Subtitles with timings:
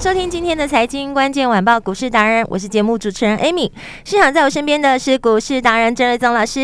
[0.00, 3.70] 迎收听今天的财经关键晚报股市达人，我是节目主持人 Amy。
[4.02, 6.58] 市场在我身边的是股市达人郑瑞宗老师。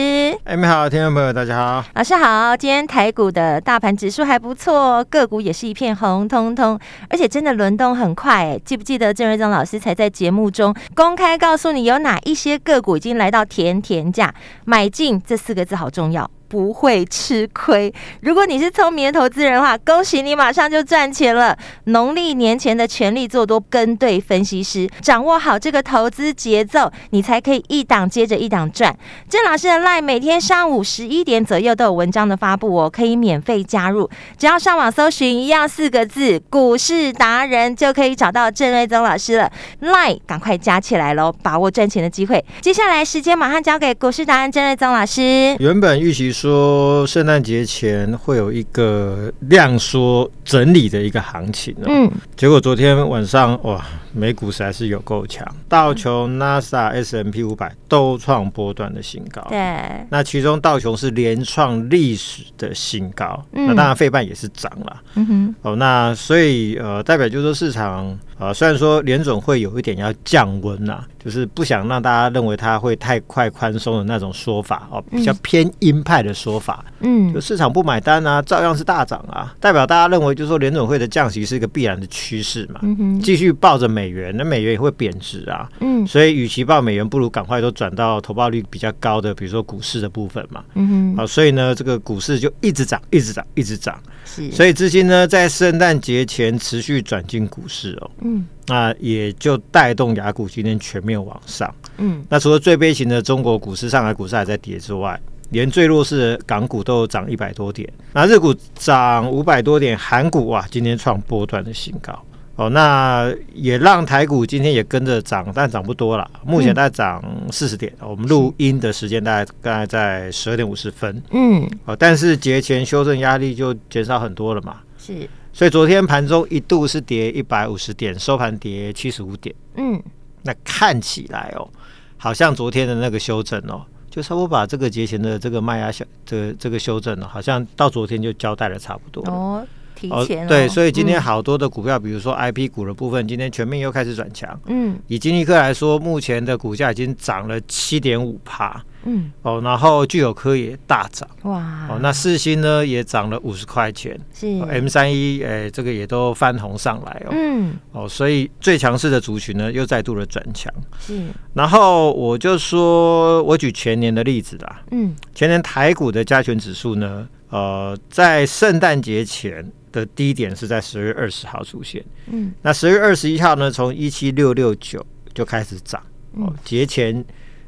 [0.47, 2.57] Amy 好，听众朋友大家好，老师好。
[2.57, 6.81] 今天台股的大盘指数还不错，个股也是一片红彤彤，
[7.11, 8.59] 而且真的轮动很快。
[8.65, 16.31] 记不记得郑瑞宗老师才在节目中公开告诉你，有哪一些个股已经来到甜甜价，买进这四个字好重要。
[16.49, 17.93] 不会吃亏。
[18.21, 21.57] 如果你是聪明的投资人的话，恭喜你马上就赚钱了。
[21.85, 28.97] 农历年前的全力做多，跟对分析师，掌握好这个投资节奏，你才可以一档接着一档赚。
[29.29, 34.09] 郑老师的 LINE 每天上午十一点左右都有文章的发布哦，可以免费加入。
[34.37, 39.51] 只要上网搜寻一样四个字“股市达人”，就可以找到郑瑞宗老师了。
[39.81, 42.45] LINE 赶快加起来喽，把握赚钱的机会。
[42.61, 45.57] 接下来时间马上交给股市达人郑瑞宗老师。
[45.59, 46.36] 原本预期。
[46.39, 68.17] 说圣诞节前会有一个量缩整理的一个行情哦，嗯，结果昨天晚上哇，美股实在是有够强，道琼、纳斯达克、S&P 五百都创波段的新高，对，那其中道琼是连创历史的新高，那当然费半也是涨了，嗯哼，哦，那所以呃，代表就是说市场。
[68.39, 82.81] 啊，虽然说联总会有一点要降温呐，就是不想让大家认为它会太快宽松的那种说法哦，比较偏鹰派的说法，嗯，就市场不买单啊，照样是大涨啊，代表大家认为就是说联准会的降息是一个必然的趋势嘛，
[83.23, 98.11] 继续抱着美元，那美元也会贬值啊，嗯，所以与其抱美元，不如赶快都转到投报率比较高的，比如说股市的部分嘛，嗯哼，好，所以呢，这个股市就一直涨，一直涨，一直涨，是，所以资金呢在圣诞节前持续转进股市哦。
[98.21, 101.75] 嗯，那也就带动雅股今天全面往上。
[101.99, 105.19] 嗯，那除了最悲情的中国股市、上海股市还在跌之外，
[105.51, 107.89] 连最弱势的港股都有涨一百多点。
[108.13, 112.19] 那日股涨五百多点，韩股哇，今天创波段的新高。
[112.57, 116.27] 哦，那也让台股今天也跟着涨，但涨不多了。
[116.43, 117.93] 目前大概涨四十点。
[118.01, 121.23] 我们录音的时间大概大概在十二点五十分。
[121.33, 124.79] 嗯，哦，但是节前修正压力就减少很多了嘛。
[124.97, 125.29] 是。
[125.53, 129.55] 所以昨天盘中一度是跌一百五十点，收盘跌七十五点。
[129.77, 130.03] 嗯，
[130.43, 131.69] 那看起来哦，
[132.17, 133.85] 好像昨天的那个修正哦，
[134.17, 139.63] 就差不多把这个节前的这个卖压小，这个这个修正呢，好像到昨天就交代的差不多哦，
[139.95, 144.59] 提前、哦、对，所以今天好多的股票，嗯、比如说 IP 股的部分，今天全面又开始转强。
[144.69, 148.83] 嗯，以金立克来说，目前的股价已经涨了七点五趴。
[149.07, 149.33] 嗯。
[149.43, 151.29] 哦，然后具有科也大涨。
[151.45, 151.89] 哇。
[151.89, 154.47] 哦，那四星呢也涨了五十块钱，是。
[154.63, 157.77] M 三一哎，这个也都翻红上来哦，嗯。
[157.93, 161.27] 哦，所以最强势的族群呢又再度的转强，是。
[161.55, 176.03] 然后我就说，我举全年的例子啦，嗯，前年台股的加权指数呢，呃，在圣诞节前的低点是在十月二十号出现，嗯，那十月二十一号呢，从一七六六九就开始涨，
[176.33, 177.25] 哦，节前。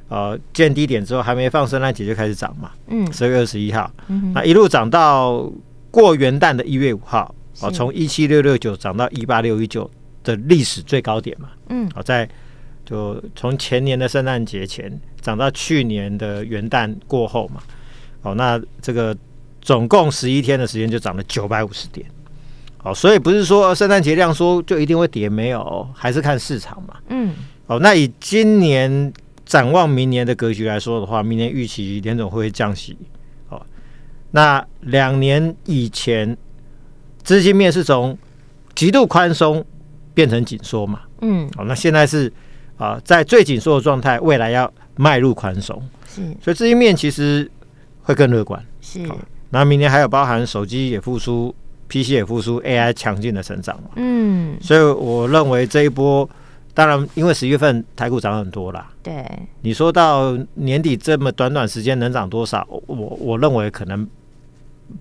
[0.09, 5.53] 呃，见低点之后还没放圣诞节就开始涨嘛，嗯，十二月二十一号，嗯、那一路涨到
[5.91, 9.91] 过元旦的一月五号，哦，从一七六六九涨到一八六一九
[10.25, 12.27] 的历史最高点嘛，嗯，好，在
[12.87, 17.61] 就从前年的圣诞节前涨到去年的元旦过后嘛，
[18.23, 19.15] 哦，那这个
[19.61, 22.07] 总共十一天的时间就涨了九百五十点，
[22.83, 27.35] 哦，所以不是说圣诞节量缩就一定会跌，没有，还是看市场嘛，嗯，
[27.67, 29.13] 哦，那以今年。
[29.49, 32.95] 展望明年的格局来说的话，明年预期联总会降息。
[33.49, 33.59] 哦，
[34.33, 36.37] 那两年以前
[37.23, 38.17] 资金面是从
[38.75, 39.65] 极度宽松
[40.13, 41.01] 变成紧缩嘛？
[41.23, 42.31] 嗯，好，那现在是
[42.77, 45.83] 啊、呃，在最紧缩的状态，未来要迈入宽松。
[46.07, 47.51] 是，所以资金面其实
[48.03, 48.63] 会更乐观。
[48.83, 49.01] 是，
[49.49, 51.55] 那明年还有包含手机也复苏
[51.89, 53.89] ，PC 也复苏，AI 强劲的成长嘛？
[53.97, 56.29] 嗯，所以我认为这一波。
[56.75, 58.89] 当然，因为十月份台股涨很多啦。
[59.03, 59.25] 对，
[59.63, 62.67] 你说到年底这么短短时间能涨多少？
[62.69, 64.07] 我我认为可能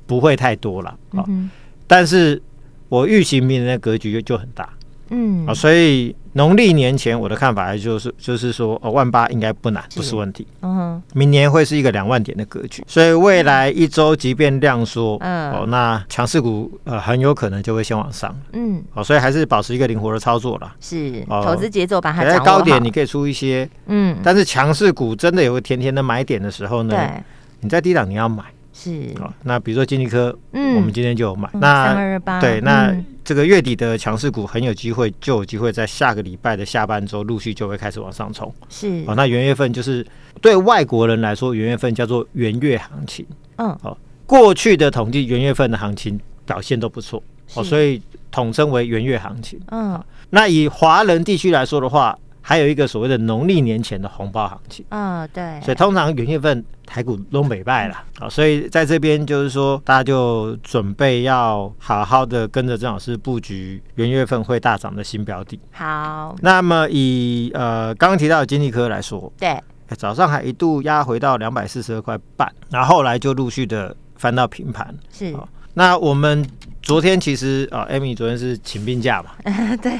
[0.05, 0.97] 不会太多了。
[1.27, 1.49] 嗯，
[1.85, 2.41] 但是
[2.89, 4.67] 我预期明年的格局就就很大。
[5.09, 10.45] 嗯，啊，所以农历年前，我的看法还就是就是说，哦，万八应该不难，不是问题。
[10.61, 18.33] 嗯，明年会是一个两万点的格局，所以未来一周即便量缩，嗯，哦，那强势股呃很有可能就会先往上。
[18.53, 20.75] 嗯，哦，所以还是保持一个灵活的操作啦。
[20.79, 27.23] 是，投资节奏把它在高点你可以出一些，嗯，但是强势股真的有个甜甜的买点的时候呢，对，
[27.61, 28.43] 你在低档你要买。
[28.77, 31.49] 是，哦，那比如说金丽科，嗯，我们今天就有买。
[31.53, 32.95] 那三二二八，对，那。
[33.27, 38.49] 这个月底的强势股很有机会，就有机会在下个礼拜的下半周陆续就会开始往上冲。
[38.69, 40.05] 是哦，那元月份就是
[40.41, 43.25] 对外国人来说，元月份叫做元月行情。
[43.57, 47.21] 嗯，哦，过去的统计元月份的行情表现都不错，
[47.55, 48.01] 哦，所以
[48.31, 49.59] 统称为元月行情。
[49.71, 52.17] 嗯，那以华人地区来说的话。
[52.49, 65.59] 还有一个所谓的农历年前的红包行情，嗯，对，所以通常元月份台股都没败了啊，所以在这边就是说，大家就准备要好好的跟着郑老师布局元月份会大涨的新标的。
[65.73, 69.59] 好，那么以呃刚刚提到的金丽科来说，对，
[69.97, 74.95] 早上还一度压回到两百四十二块半，然后后来就陆续的翻到平盘。
[75.11, 75.35] 是，
[75.73, 76.47] 那我们
[76.81, 79.31] 昨天其实啊，Amy 昨天是请病假嘛，
[79.83, 79.91] 对，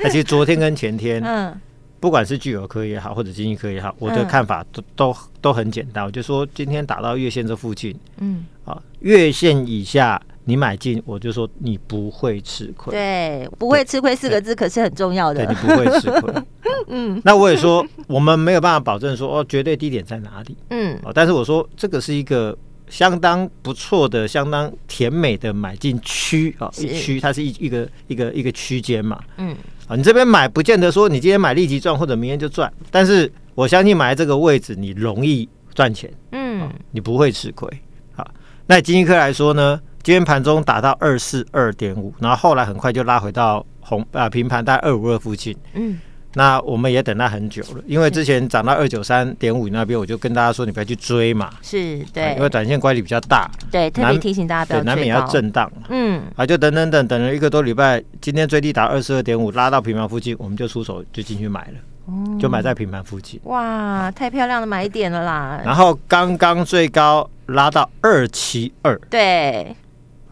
[0.00, 1.58] 那其实昨天跟前天，嗯。
[1.98, 12.92] 不管是聚友科也好，或者经济科也好，我的看法都、嗯、都都很简单，我就说今天打到月线这附近，嗯，啊，月线以下你买进，我就说你不会吃亏。
[12.92, 16.34] 对，不会吃亏四个字可是很重要的，对，对你不会吃亏。
[16.88, 22.56] 嗯，那我也说我们没有办法保证说哦绝对低点在哪里，嗯，哦，但是我说这个是一个
[22.88, 29.56] 相当不错的、相当甜美的买进区啊，一区它是一一个一个一个区间嘛，嗯。
[29.88, 37.68] 啊，你这边买不见得说你今天买立即赚，或者明天就赚，但是我相信买在这个位置你容易赚钱，嗯，你不会吃亏。
[38.14, 38.26] 好，
[38.66, 45.98] 那金济科来说呢，今天盘中打到二四二点五，然后后来很快就拉回到红啊平盘在二五二附近，嗯。
[46.36, 69.74] 那我们也等它很久了，因为之前涨到二九三点五那边，我就跟大家说你不要去追嘛，是对，因为短线乖离比较大，对，特别提醒大家不要追，难免要震荡，嗯，啊，就等等等等了一个多礼拜，今天最低打二十二点五，拉到平盘附近，我们就出手就进去买了，就买在平盘附近，哇，太漂亮的买点了啦，然后刚刚最高拉到二七二，对。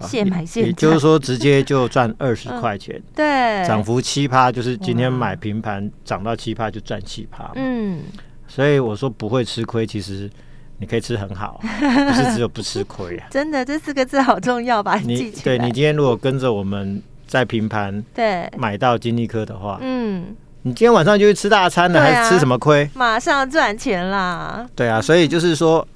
[0.06, 8.00] 现买现赚，也就是说直接就赚二十块钱，对，涨幅七趴，就是今天买平盘涨到七趴就赚七趴，嗯，
[8.46, 10.30] 所以我说不会吃亏，其实
[10.78, 14.96] 你可以吃很好，不是只有不吃亏啊， 真的这四个字好重要吧？
[15.04, 22.88] 你对你今天如果跟着我们在平盘对买到金丽科的话，嗯，你今天晚上就去吃大餐了，还是吃什么亏？
[22.94, 24.66] 马上赚钱啦！
[24.74, 25.86] 对啊，所以就是说。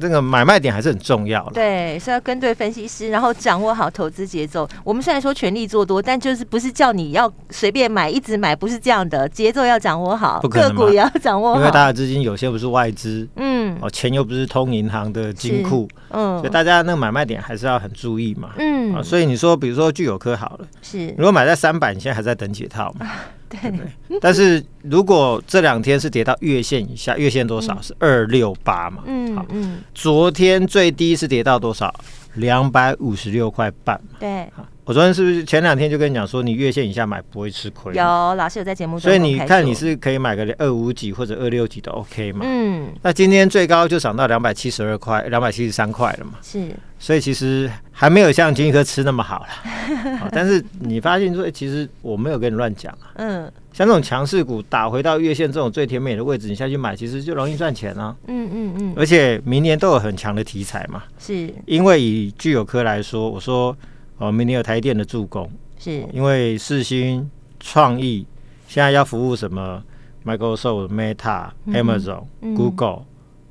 [0.00, 4.68] 这个买卖点还是很重要的，对，是要跟对分析师，然后掌握好投资节奏。
[4.84, 11.58] 我们虽然说全力做多，但就是不是叫你要随便买，一直买，不是这样的，节奏要掌握好，个股也要掌握好。
[11.58, 23.06] 因为大家资金有些不是外资，嗯，哦，钱又不是通银行的金库，嗯，所以大家那个买卖点还是要很注意嘛，嗯，啊，所以你说，比如说具有科好了，是，如果买在三百，你现在还在等解套嘛？
[23.48, 27.74] 对，对，但是如果这两天是跌到月线以下，月线多少？
[27.74, 29.02] 嗯、是二六八嘛？
[29.06, 31.94] 嗯好嗯，昨天最低是跌到多少？
[32.34, 34.16] 两百五十六块半嘛。
[34.20, 34.50] 对，
[34.86, 37.92] 我昨天是不是前两天就跟你讲说，你月线以下买不会吃亏？
[37.92, 42.42] 有老师有在节目中，所以你看你是可以买个二五几或者二六几都 OK 嘛？
[42.44, 46.34] 嗯，那今天最高就涨到两百七十二块，两百七十三块了嘛？
[46.40, 46.70] 是。
[47.00, 53.10] 所以其实还没有像金丽科吃那么好了， 但是你发现说，其实我没有跟你乱讲啊。
[53.16, 58.14] 嗯，像这种强势股打回到月线这种最甜美的位置，你下去买，其实就容易赚钱啊。
[58.28, 58.94] 嗯嗯嗯。
[58.96, 61.02] 而且明年都有很强的题材嘛。
[61.18, 61.52] 是。
[61.66, 63.76] 因为以具有科来说，我说
[64.18, 65.50] 哦，明年有台电的助攻。
[65.78, 66.04] 是。
[66.12, 67.30] 因为四星、
[67.60, 68.26] 创意
[68.66, 69.82] 现在要服务什么
[70.24, 73.04] ？Microsoft、Meta、Amazon、Google。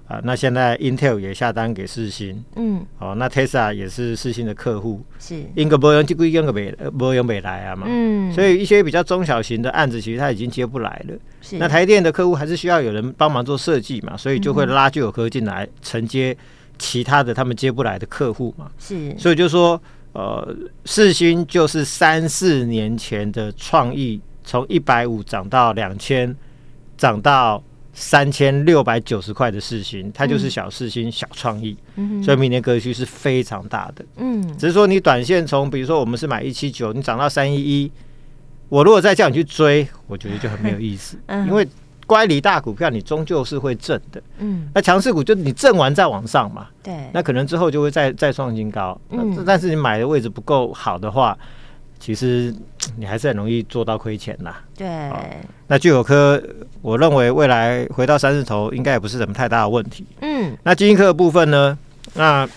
[0.07, 16.37] 啊，那现在 Intel 也下单给四星，嗯，哦，那 Tesla 也是四星的客户，是，应该不用就归应该没，不用没来啊嘛，嗯，所以一些比较中小型的案子，其实他已经接不来了，是，那台电的客户还是需要有人帮忙做设计嘛，所以就会拉聚友科进来承接
[16.77, 19.81] 其他的他们接不来的客户嘛，是，所以就说，
[20.15, 20.55] 呃，
[20.85, 26.35] 四星就是三四年前的创意，从一百五涨到两千，
[26.97, 27.63] 涨到。
[27.97, 34.03] 三千六百九十块的四星，它就是小世芯、小创意，嗯、所以明年格局是非常大的。
[34.17, 37.89] 嗯，只是说你短线从，比如说我们是买一七九，你涨到三一一，
[38.67, 41.17] 我如果再叫你去追，我觉得就很没有意思。
[41.27, 41.65] 嗯，因为
[42.05, 44.21] 乖离大股票你终究是会震的。
[44.37, 46.67] 嗯，那强势股就你震完再往上嘛。
[46.83, 48.99] 对，那可能之后就会再再创新高。
[49.09, 51.37] 嗯，但是你买的位置不够好的话。
[51.97, 52.53] 其实
[52.97, 54.61] 你还是很容易做到亏钱啦。
[54.77, 55.09] 对，
[55.65, 56.39] 那聚友科，
[56.81, 60.05] 我认为未来回到三字头应该也不是什么太大的问题。
[60.19, 61.75] 嗯，那晶心科的部分呢？
[62.13, 62.47] 那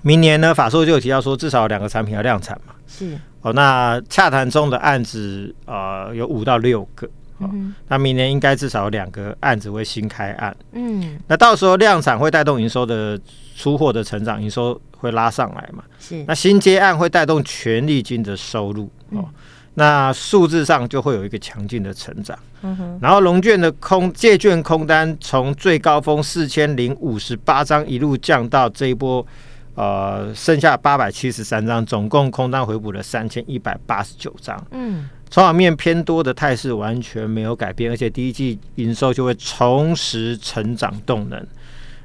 [0.00, 2.74] 明年呢，法硕就有提到说，至少两个产品要量产嘛。
[2.88, 7.08] 是哦，那洽谈中的案子呃有五到六个。
[7.40, 13.20] 嗯、那明年应该至少有两个案子会新开案，嗯，那到时候量产会带动营收的
[13.56, 15.82] 出货的成长，营收会拉上来嘛？
[15.98, 19.28] 是，那新接案会带动权利金的收入，哦，嗯、
[19.74, 29.26] 那数字上就会有一个强劲的成长，嗯哼，然后龙券的空借券空单从最高峰四千零五十八张一路降到这一波，
[29.74, 35.08] 呃，剩下八百七十三张，总共空单回补了三千一百八十九张，嗯。
[35.32, 41.42] 筹码面偏多的态势完全没有改变，而且第一季营收就会重拾成长动能，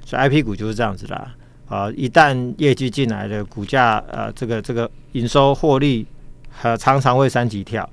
[0.06, 1.36] 所以 IP 股就是这样子啦。
[1.68, 6.08] 啊、呃，一旦业绩进来的股价，呃，这个这个营收获利，
[6.62, 7.88] 呃，常常会三级跳。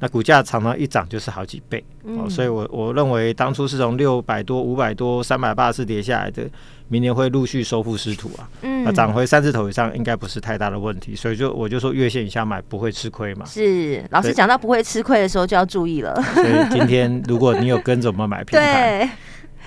[0.00, 6.48] 那股价常常一涨就是好几倍，哦，嗯、所以我我认为当初是从六百多、五百多、三百八十四跌下来的，
[6.88, 13.44] 明年会陆续收复失土啊，嗯，那涨回三字头以上应该不是太大的问题，所以就我就说月线以下买不会吃亏嘛。
[13.46, 16.14] 是，老师讲到不会吃亏的时候就要注意了。
[16.34, 19.08] 所以今天如果你有跟着我们买平台。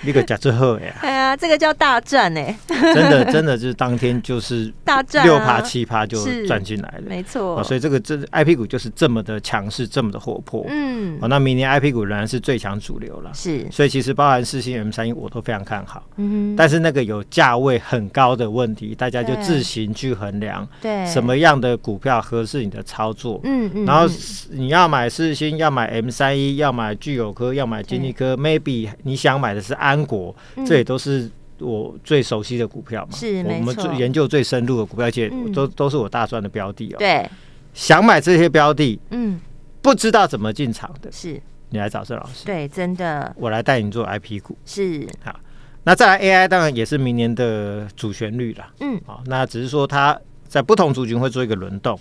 [0.02, 7.62] 对那个假最后呀， 哎呀，这个叫大赚哎，真的真的就是当天就是 大赚六趴七趴就赚进来了，没错。
[7.62, 11.18] 所以这个这 IP 股就是这么的强势，这么的活泼，嗯。
[11.20, 13.66] 哦，那明年 IP 股仍然是最强主流了，是。
[13.70, 16.56] 所以其实包含四星 M 三一我都非常看好，嗯。
[16.56, 23.84] 但是那个有价位很高的问题，大家就自行去衡量，对，什么样的股票合适你的操作，嗯嗯。
[23.86, 24.12] 然后
[24.50, 29.91] 你要买四星，要买 M 三一，要买聚友科，要买金立科，maybe 你想买的是安。
[29.92, 30.34] 安国，
[30.66, 36.96] 这也都是我最熟悉的股票嘛，是我们最研究最深入的股票，而且都都是我大赚的标的哦。
[36.98, 37.28] 对，
[37.74, 39.38] 想买这些标的，嗯，
[39.82, 42.46] 不知道怎么进场的，是你来找郑老师。
[42.46, 44.56] 对，真的，我来带你做 IP 股。
[44.64, 45.38] 是好，
[45.84, 48.64] 那再来 AI，当然也是明年的主旋律了。
[48.80, 50.18] 嗯，好，那只是说它
[50.48, 51.98] 在不同族群会做一个轮动。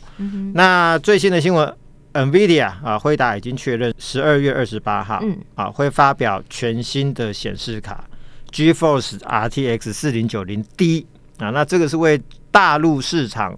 [0.54, 1.74] 那最新的新闻。
[2.14, 8.04] NVIDIA 啊，辉达已经确认十二月二十八号，嗯，啊会发表全新的显示卡
[8.52, 11.06] GeForce RTX 四零九零 D
[11.38, 13.58] 啊，那这个是为大陆市场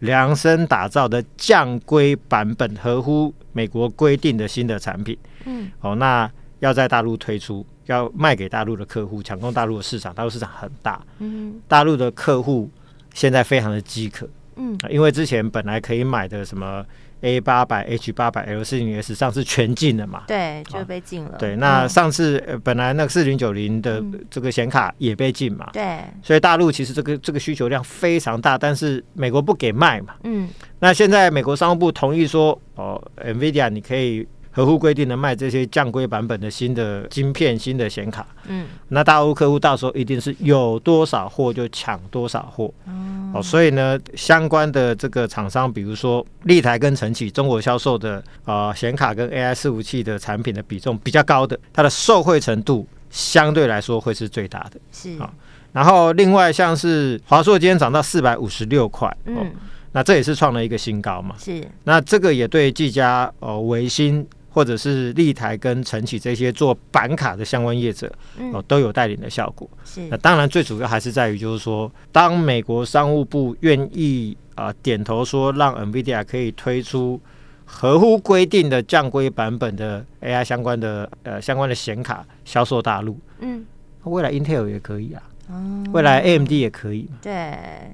[0.00, 6.28] 量身打造的降规版本，合乎美国规定的新的产品，嗯，哦，那
[6.58, 12.68] 要在大陆推出，要卖给大陆的客户，抢攻大陆的市场，大陆市场很大，嗯，大陆的客户
[13.14, 16.84] 现在非常的饥渴，嗯，因为之前本来可以买的什么。
[17.22, 20.24] A 八百、H 八百、L 四零 S 上次全禁了嘛？
[20.28, 21.36] 对，就被禁了。
[21.38, 25.70] 对，那上次呃本来那个四零九零的这个显卡也被禁嘛？
[25.72, 30.14] 对，所以大陆其实这个这个需求量非常大，但是美国不给卖嘛。
[30.24, 30.48] 嗯，
[30.78, 34.26] 那现在美国商务部同意说，哦，NVIDIA 你可以。
[34.54, 55.30] 合乎规定的卖这些降规版本的新的晶片、新的显卡，嗯，那大陆客户到时候一定是有多少货就抢多少货，哦，哦，所以呢，相关的这个厂商，比如说立台跟晨起，中国销售的呃显卡跟 AI 伺服器的产品的比重比较高的，它的受惠程度相对来说会是最大的，是啊，哦。
[55.72, 59.46] 然后另外像是华硕今天涨到四百五十六块，嗯，哦，
[59.92, 61.66] 那这也是创了一个新高嘛，是。
[61.84, 64.26] 那这个也对技嘉呃微星。
[64.52, 68.12] 或者是立台跟晨起这些做板卡的相关业者，
[68.52, 69.68] 哦，都有带领的效果。
[69.82, 77.18] 是，那当然最主要还是在于，就是说，当美国商务部愿意啊、呃、点头说，让 NVIDIA 可以推出
[77.64, 83.64] 合乎规定的降规版本的 AI 相关的呃相关的显卡销售大陆，嗯，
[84.04, 87.32] 未来 Intel 也可以啊，哦、未来 AMD 也可以嘛，对，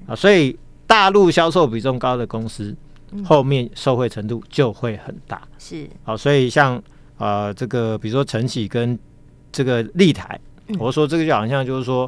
[0.07, 2.75] 啊，所以大陆销售比重高的公司。
[3.25, 5.87] 后面受惠程度就会很大，是。
[6.03, 6.81] 好，所以像
[7.17, 8.97] 呃这个，比如说晨起跟
[9.51, 12.05] 这个立台，嗯、我说这个就好像就是说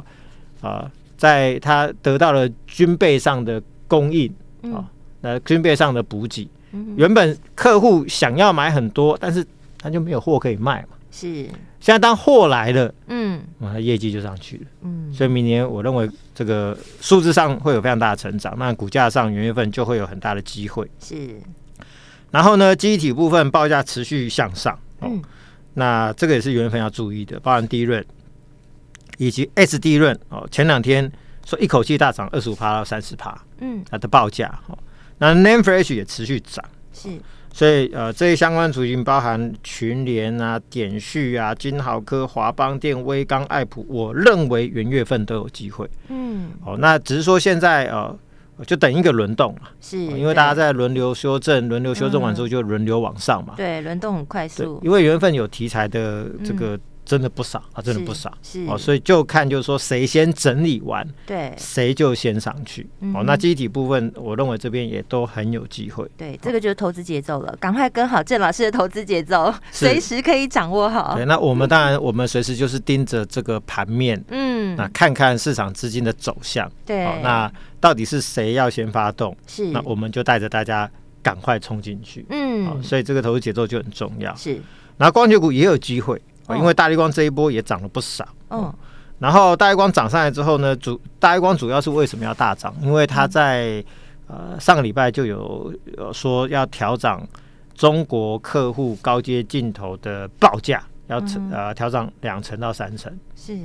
[0.60, 4.32] 啊、呃，在他得到了军备上的供应
[4.72, 4.88] 啊，
[5.20, 9.44] 那、军备上的补给，嗯、原本客户想要买很多，但是
[9.78, 10.88] 他就没有货可以卖嘛。
[11.14, 11.44] 是，
[11.78, 21.38] 现在当货来了，嗯，啊，业绩就上去了，嗯，所以明年我认为这个数字上会有非常大的成长，那股价上元月份就会有很大的机会，是。
[22.30, 25.22] 然后呢，记忆体部分报价持续向上，哦，嗯，
[25.74, 28.04] 那这个也是元月份要注意的，包含 DRAM
[29.18, 31.12] 以及 SDRAM 哦，前两天
[31.44, 34.78] 说一口气大涨二十五趴到三十趴，嗯，它的报价，哦，
[35.18, 36.64] 那 Name Flash 也持续涨，
[36.94, 37.10] 是。
[37.52, 45.88] 所以呃，这些相关族群包含群联啊、点序啊、金豪科、华邦电、威刚、爱普，我认为元月份都有机会。
[46.08, 48.16] 嗯，哦，那只是说现在呃
[48.66, 56.78] 就等一个轮动嘛，是，因为大家在轮流修正，轮流修正完之后就轮流往上嘛，对，轮动很快速，因为缘分有题材的这个。
[57.04, 62.88] 真的不少啊，真的不少，是，是哦，所以就看就是说谁先整理完，对，谁就先上去。
[63.00, 66.08] 嗯、哦，那记忆体部分，我认为这边也都很有机会。
[66.16, 71.16] 对，这个就是投资节奏了，赶快跟好郑老师的投资节奏，随时可以掌握好。
[71.16, 76.70] 对，那我们当然，我们随时就是盯着这个盘面，嗯，那看看市场资金的走向。
[76.86, 79.36] 对、哦，那到底是谁要先发动？
[79.48, 80.88] 是，那我们就带着大家
[81.20, 82.24] 赶快冲进去。
[82.30, 84.34] 嗯、哦，所以这个投资节奏就很重要。
[84.36, 84.62] 是，
[84.96, 86.22] 然后光学股也有机会。
[86.50, 88.72] 因为大立光这一波也涨了不少，嗯，
[89.18, 92.74] 然后大立光涨上来之后呢，主大立光主要是为什么要大涨？
[92.82, 93.82] 因为它在
[94.26, 97.26] 呃上个礼拜就有有说要调涨
[97.74, 103.56] 中国客户高阶镜头的报价，要呃调涨两成到三成，是，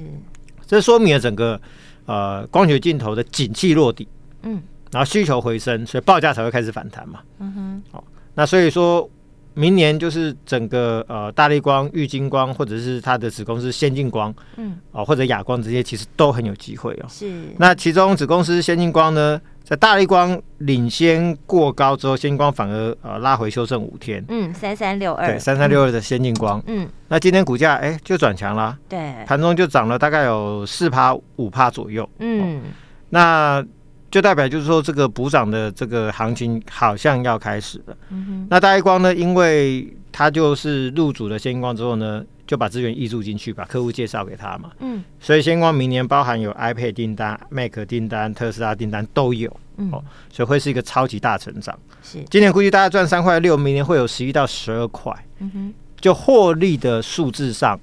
[0.66, 1.60] 这说明了整个
[2.06, 4.08] 呃光学镜头的景气落地，
[4.44, 8.04] 嗯，然后需求回升，所以报价才会开始反弹嘛，嗯哼，好，
[8.36, 9.10] 那所以说。
[9.58, 17.06] 明年就是整个呃大力光、玉金光，或者是它的子公司先进光，嗯，哦或者亚光这些，其实都很有机会哦。
[17.10, 17.46] 是。
[17.58, 24.24] 那其中子公司先进光呢，在大力光领先过高之后，先进光反而呃拉回修正五天。
[24.30, 25.26] 嗯，三三六二。
[25.26, 26.62] 对，三三六二的先进光。
[26.68, 26.88] 嗯。
[27.08, 28.78] 那今天股价哎就转强了。
[28.88, 29.26] 对。
[29.26, 32.08] 盘中就涨了大概有四趴五趴左右。
[32.20, 32.60] 嗯。
[32.60, 32.62] 哦、
[33.10, 33.66] 那。
[34.10, 37.98] 就代表就是说，这个补涨的这个行情好像要开始了。
[38.10, 38.48] 嗯哼。
[38.50, 44.72] 那大一光呢，因为它就是入主了先光之后呢，就把资源挹注进去，把客户介绍给他嘛。
[44.80, 45.04] 嗯。
[45.20, 49.54] 所以先光明年包含有 iPad 订单、Mac 订单、特斯拉订单都有。
[49.76, 49.92] 嗯。
[49.92, 51.78] 哦，所以会是一个超级大成长。
[52.02, 52.24] 是。
[52.30, 55.14] 今年估计大概赚三块六，明年会有十一到十二块。
[55.40, 55.74] 嗯哼。
[56.00, 57.78] 就获利的数字上。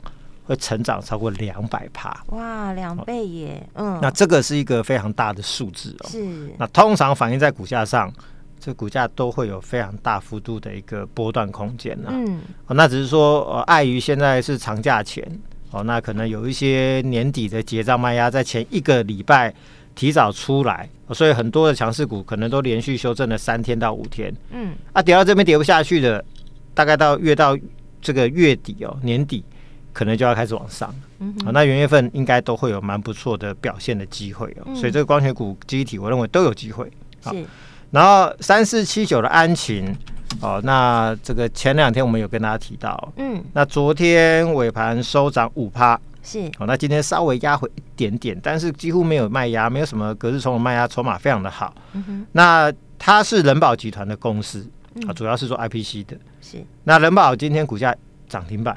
[0.44, 3.66] 会成长超过两百帕，哇，两倍耶！
[3.74, 6.08] 嗯，那这个是一个非常大的数字哦。
[6.10, 8.12] 是，那通常反映在股价上，
[8.60, 12.10] 这股价都会有非常大幅度的一个波段空间呢。
[12.12, 15.26] 嗯，哦，那只是说，呃，碍于现在是长假前，
[15.70, 19.54] 哦，那可能有一些年底的结账卖压在前一个礼拜
[19.94, 24.30] 提早出来，所以很多的强势股可能都连续修正了三天到五天。
[24.50, 26.22] 嗯，啊，跌到这边跌不下去的，
[26.74, 27.56] 大概到越到
[28.02, 29.42] 这个月底哦，年底。
[29.94, 36.90] 可能就要开始往上，嗯、哦，那元月份应该都会有蛮不错的表现的机会哦，嗯、所以这个光学股记忆体，我认为都有机会。
[37.22, 37.44] 是，
[37.92, 39.96] 然后三四七九的安勤，
[40.42, 51.72] 哦，那这个前两天我们有跟大家提到，嗯，那昨天尾盘收涨五趴，是，哦，那今天稍微压回一点点，但是几乎没有卖压，没有什么隔日冲的卖压，筹码非常的好。
[51.92, 54.68] 嗯哼，那它是人保集团的公司
[55.06, 56.62] 啊，主要是做 IPC 的，是。
[56.82, 57.94] 那人保今天股价
[58.28, 58.76] 涨停板。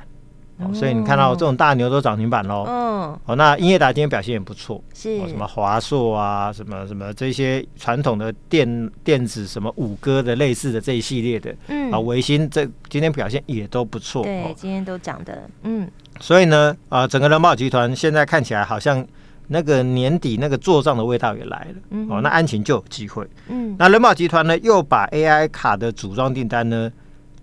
[0.60, 2.66] 哦，所以你看到这种大牛都涨停板喽。
[2.68, 3.20] 嗯。
[3.26, 4.84] 哦，那英业达今天表现也不错。
[4.94, 5.20] 是。
[5.28, 11.56] 什么华硕啊，什么什么这些传统的电电子，什么五哥的类似的这一系列的。
[11.68, 11.92] 嗯。
[11.92, 14.24] 啊，维新这今天表现也都不错。
[14.24, 15.48] 对，今天都涨的。
[15.62, 15.88] 嗯。
[16.20, 19.06] 所以呢，啊，整个人保集团现在看起来好像
[19.50, 21.82] 那个年底那个做账的味道也来了。
[21.92, 22.08] 嗯。
[22.10, 23.24] 哦，那安晴就有机会。
[23.50, 23.76] 嗯。
[23.78, 26.92] 那人保集团呢，又把 AI 卡的组装订单呢。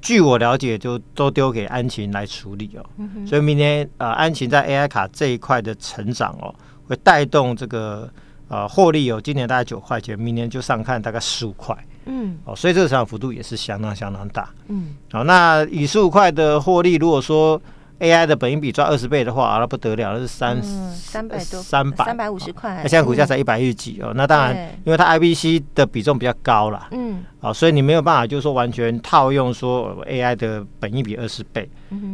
[0.04, 6.54] 据我了解，就都丢给安勤来处理哦，嗯、所以明年呃，安勤在 AI 卡这一块的成长哦，
[6.86, 8.06] 会带动这个
[8.48, 17.60] 呃获利有、哦、今年大概九块钱，明年就上看大概十五块，嗯，哦，所以这个成长幅度也是相当相当大，嗯，好、哦，那以十五块的获利，如果说。
[18.00, 22.80] AI 的本益比赚二十倍的话，那不得了，那是三三百多三百三百五十块。
[22.82, 31.68] 那现在股价才一百一十几哦，那当然，因为它 IBC 的比重比较高啦，嗯，啊，所以你没有办法就是说完全套用说 AI 的本益比二十倍，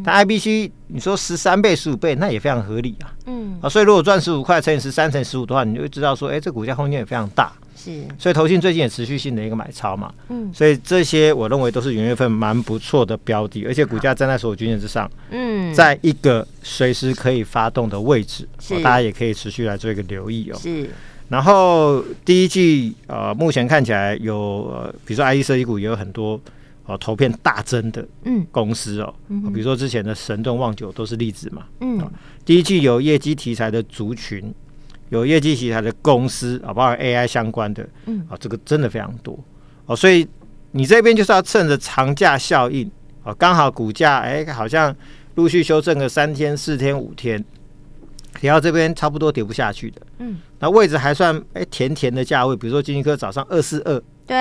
[0.05, 7.53] 但 IBC 你说十三倍、十五倍，那也非常合理啊，嗯，啊，所以如果赚十五块乘以十三乘以十五的话，你就会知道说，哎，这股价空间也非常大。
[7.77, 20.59] 是，所以投信最近也持续性的一个买超嘛，嗯，所以这些我认为都是元月份蛮不错的标的，而且股价站在所有均线之上，嗯，在一个随时可以发动的位置，是，大家也可以持续来做一个留意哦。
[20.61, 20.91] 是，
[21.31, 24.37] 然后第一季呃，目前看起来有
[24.71, 26.33] 呃，比如说 IC 设计股也有很多
[26.85, 28.47] 哦、呃，投片大增的嗯。
[28.51, 32.13] 公司哦，嗯、比如说之前的神盾、旺九都是例子嘛，嗯、呃，
[32.45, 34.53] 第一季有业绩题材的族群。
[35.11, 39.37] 有业绩题材的公司啊，包括 AI 相关的，嗯，啊，这个真的非常多
[39.87, 40.25] 哦，所以
[40.71, 42.89] 你这边就是要趁着长假效应
[43.25, 44.95] 啊，刚好股价哎，好像
[45.35, 47.45] 陆续修正个三天、四天、五天，
[48.39, 54.37] 跌到这边差不多跌不下去的，嗯，那位置还算哎甜甜的价位，比如说金星科早上二四二，对，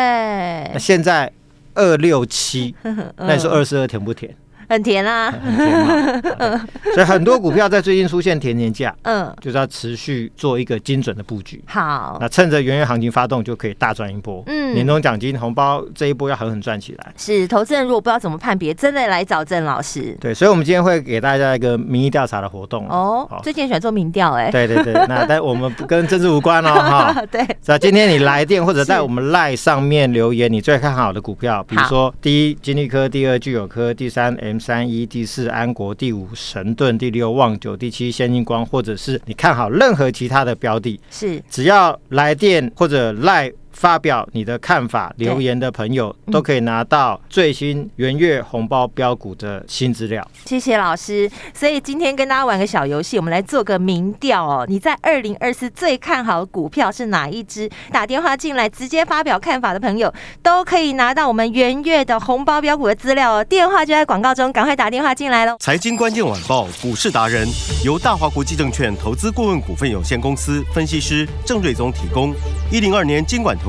[0.73, 1.31] 那现在
[1.73, 2.75] 二六七，
[3.17, 4.35] 那你说二四二甜不甜？
[4.69, 6.61] 很甜啊，很甜嘛。
[6.93, 11.61] 所以很多股票在最近出现甜甜价，嗯，就是要持续做一个精准的布局。
[11.67, 14.43] 好，那趁着元月行情发动，就可以大赚一波。
[14.47, 17.13] 嗯，年终奖金红包这一波要狠狠赚起来。
[17.17, 20.15] 是，投资人如果不知道怎么判别，真的来找郑老师。
[20.21, 23.27] 对，所以我们今天会给大家一个民意调查的活动哦。
[23.43, 24.51] 最近喜欢做民调哎。
[24.51, 27.25] 对对对， 那但我们不跟政治无关哦哈。
[27.31, 27.45] 对。
[27.65, 43.53] 那今天你来电或者在我们 LINE 上面留言，你最看好的股票，比如说第一金利科，第二聚友科，第三 M 三一，第四安国，第五神盾，第六旺九，第七先进光，或者是你看好任何其他的标的，是只要来电或者 LINE。
[43.79, 50.29] 发表你的看法，留言的朋友都可以拿到最新元月红包标股的新资料。
[50.43, 51.31] 谢谢老师。
[51.53, 54.65] 所以今天跟大家玩个小游戏，我们来做个民调哦。
[54.67, 57.69] 你在二零二四最看好的股票是哪一支？
[57.89, 60.13] 打电话进来直接发表看法的朋友，
[60.43, 63.43] 都可以拿到我们元月的红包标股的资料哦。
[63.45, 65.55] 电话就在广告中，赶快打电话进来喽。
[65.61, 67.47] 财经关键晚报股市达人
[67.85, 72.35] 由大华国际证券投资顾问股份有限公司分析师郑瑞宗提供。
[72.69, 73.68] 一零二年监管投。